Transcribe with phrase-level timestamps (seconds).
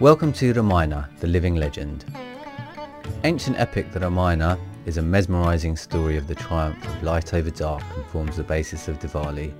[0.00, 2.04] Welcome to Ramayana, the living legend.
[3.22, 7.84] Ancient epic The Ramayana is a mesmerising story of the triumph of light over dark
[7.94, 9.54] and forms the basis of Diwali,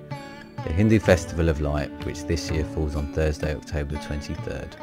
[0.57, 4.73] the Hindu festival of light which this year falls on Thursday, October 23rd.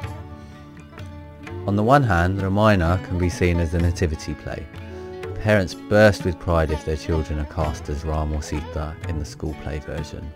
[1.66, 4.66] On the one hand, Ramayana can be seen as a nativity play.
[5.42, 9.24] Parents burst with pride if their children are cast as Ram or Sita in the
[9.26, 10.32] school play version.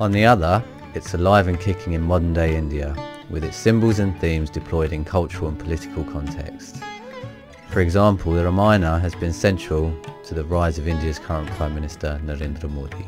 [0.00, 2.94] On the other, it's alive and kicking in modern day India,
[3.30, 6.80] with its symbols and themes deployed in cultural and political contexts.
[7.68, 12.20] For example, the Ramayana has been central to the rise of India's current Prime Minister
[12.24, 13.06] Narendra Modi.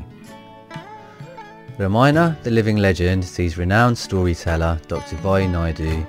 [1.79, 5.16] Ramayana, the living legend, sees renowned storyteller Dr.
[5.16, 6.06] Vayu Naidu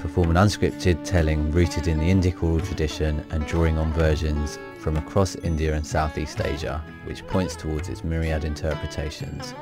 [0.00, 4.96] perform an unscripted telling rooted in the Indic oral tradition and drawing on versions from
[4.96, 9.54] across India and Southeast Asia, which points towards its myriad interpretations.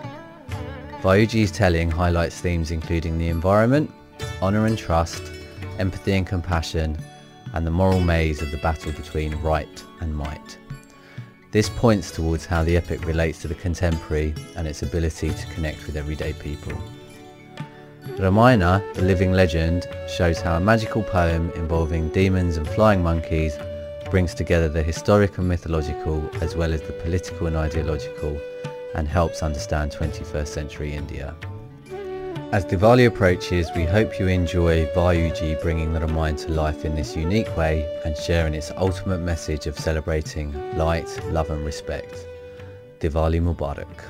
[1.05, 3.93] Vayuji's telling highlights themes including the environment,
[4.41, 5.23] honour and trust,
[5.79, 6.97] empathy and compassion,
[7.53, 10.57] and the moral maze of the battle between right and might.
[11.51, 15.87] This points towards how the epic relates to the contemporary and its ability to connect
[15.87, 16.73] with everyday people.
[18.19, 23.59] Ramayana, the living legend, shows how a magical poem involving demons and flying monkeys
[24.11, 28.41] brings together the historic and mythological as well as the political and ideological
[28.95, 31.35] and helps understand 21st century India.
[32.53, 37.17] As Diwali approaches, we hope you enjoy Vayuji bringing the Ramayana to life in this
[37.17, 42.29] unique way and sharing its ultimate message of celebrating light, love and respect.
[43.01, 44.05] Diwali Mubarak.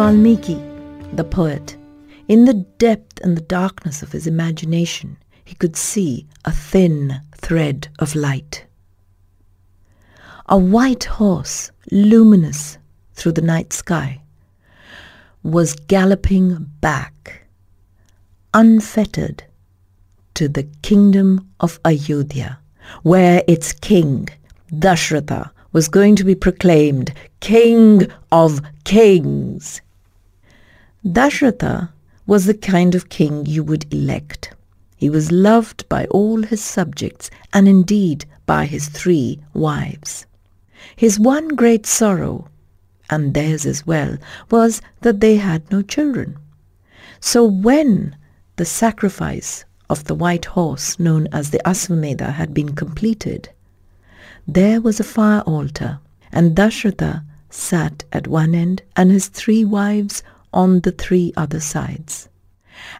[0.00, 0.58] Valmiki,
[1.12, 1.76] the poet,
[2.26, 7.88] in the depth and the darkness of his imagination, he could see a thin thread
[7.98, 8.64] of light.
[10.46, 12.78] A white horse, luminous
[13.12, 14.22] through the night sky,
[15.42, 17.42] was galloping back,
[18.54, 19.44] unfettered,
[20.32, 22.58] to the kingdom of Ayodhya,
[23.02, 24.30] where its king,
[24.72, 29.82] Dashratha, was going to be proclaimed King of Kings.
[31.04, 31.90] Dashratha
[32.26, 34.52] was the kind of king you would elect.
[34.96, 40.26] He was loved by all his subjects and indeed by his three wives.
[40.94, 42.48] His one great sorrow,
[43.08, 44.18] and theirs as well,
[44.50, 46.36] was that they had no children.
[47.18, 48.14] So when
[48.56, 53.48] the sacrifice of the white horse known as the Asvamedha had been completed,
[54.46, 55.98] there was a fire altar,
[56.30, 60.22] and Dashratha sat at one end and his three wives
[60.52, 62.28] on the three other sides.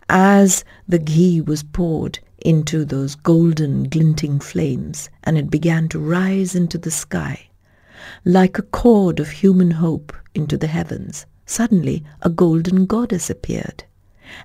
[0.09, 6.55] As the ghee was poured into those golden glinting flames and it began to rise
[6.55, 7.49] into the sky,
[8.25, 13.85] like a cord of human hope into the heavens, suddenly a golden goddess appeared.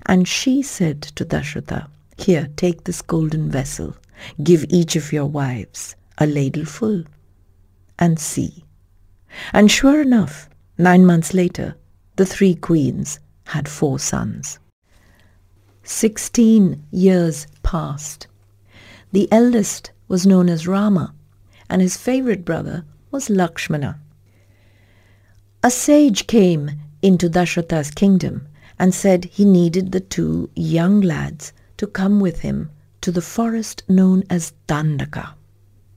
[0.06, 3.96] And she said to Dashratha, Here, take this golden vessel,
[4.42, 7.04] give each of your wives a ladle full,
[7.98, 8.64] and see.
[9.52, 11.76] And sure enough, nine months later,
[12.16, 14.58] the three queens had four sons.
[15.82, 18.26] Sixteen years passed.
[19.12, 21.14] The eldest was known as Rama,
[21.70, 24.00] and his favorite brother was Lakshmana.
[25.62, 26.70] A sage came
[27.02, 28.48] into Dashratha's kingdom
[28.78, 33.82] and said he needed the two young lads to come with him to the forest
[33.88, 35.34] known as Dandaka.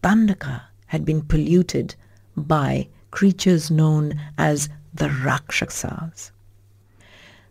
[0.04, 1.96] Dandaka had been polluted
[2.36, 4.70] by creatures known as
[5.00, 6.32] the Rakshasas.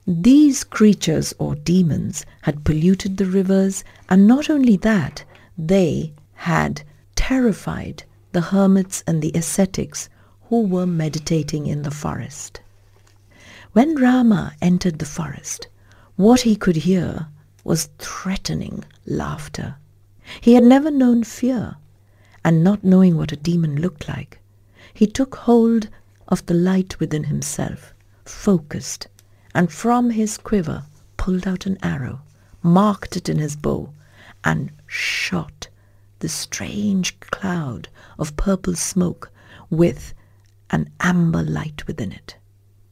[0.06, 5.24] These creatures or demons had polluted the rivers and not only that,
[5.58, 6.82] they had
[7.16, 10.08] terrified the hermits and the ascetics
[10.48, 12.60] who were meditating in the forest.
[13.72, 15.68] When Rama entered the forest,
[16.16, 17.28] what he could hear
[17.64, 19.76] was threatening laughter.
[20.40, 21.76] He had never known fear,
[22.44, 24.40] and not knowing what a demon looked like,
[24.94, 25.88] he took hold
[26.28, 27.94] of the light within himself,
[28.24, 29.08] focused,
[29.54, 30.84] and from his quiver
[31.16, 32.20] pulled out an arrow,
[32.62, 33.92] marked it in his bow,
[34.44, 35.68] and shot
[36.20, 37.88] the strange cloud
[38.18, 39.30] of purple smoke
[39.70, 40.14] with
[40.70, 42.36] an amber light within it.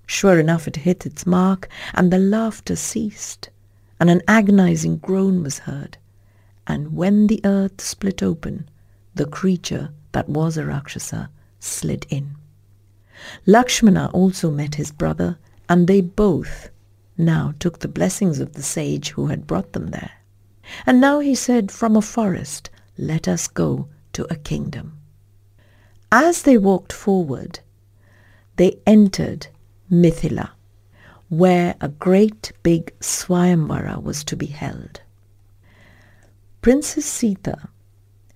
[0.07, 3.51] Sure enough, it hit its mark, and the laughter ceased,
[3.99, 5.99] and an agonizing groan was heard.
[6.67, 8.69] And when the earth split open,
[9.15, 11.29] the creature that was a Rakshasa
[11.59, 12.37] slid in.
[13.47, 15.39] Lakshmana also met his brother,
[15.69, 16.71] and they both
[17.19, 20.13] now took the blessings of the sage who had brought them there.
[20.85, 24.99] And now he said, From a forest, let us go to a kingdom.
[26.11, 27.61] As they walked forward,
[28.57, 29.49] they entered
[29.91, 30.51] Mithila,
[31.29, 35.01] where a great big Swayamvara was to be held.
[36.63, 37.69] Princess Sita,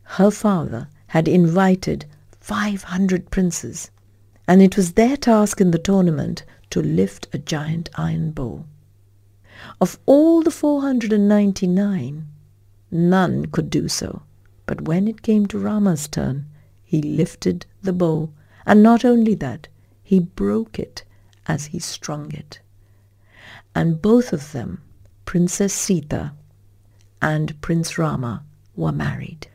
[0.02, 2.06] her father, had invited
[2.40, 3.90] 500 princes,
[4.50, 8.64] and it was their task in the tournament to lift a giant iron bow.
[9.80, 12.26] Of all the 499,
[12.90, 14.22] none could do so,
[14.66, 16.46] but when it came to Rama's turn,
[16.82, 18.30] he lifted the bow,
[18.66, 19.68] and not only that,
[20.02, 21.04] he broke it
[21.46, 22.58] as he strung it.
[23.72, 24.82] And both of them,
[25.26, 26.32] Princess Sita
[27.22, 28.42] and Prince Rama,
[28.74, 29.46] were married.